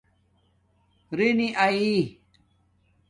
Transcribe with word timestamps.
رئ 1.17 1.29
نی 1.37 1.47
آئئ 1.65 1.95